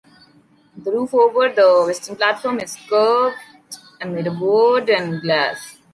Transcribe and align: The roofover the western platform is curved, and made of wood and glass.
The 0.75 0.89
roofover 0.89 1.53
the 1.53 1.83
western 1.85 2.15
platform 2.15 2.59
is 2.59 2.75
curved, 2.89 3.37
and 3.99 4.15
made 4.15 4.25
of 4.25 4.39
wood 4.41 4.89
and 4.89 5.21
glass. 5.21 5.77